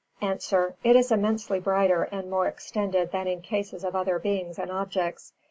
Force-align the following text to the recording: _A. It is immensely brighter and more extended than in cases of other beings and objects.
_A. 0.51 0.73
It 0.83 0.95
is 0.95 1.11
immensely 1.11 1.59
brighter 1.59 2.05
and 2.05 2.27
more 2.27 2.47
extended 2.47 3.11
than 3.11 3.27
in 3.27 3.43
cases 3.43 3.83
of 3.83 3.95
other 3.95 4.17
beings 4.17 4.57
and 4.57 4.71
objects. 4.71 5.33